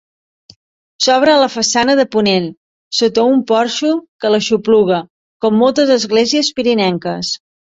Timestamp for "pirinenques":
6.61-7.35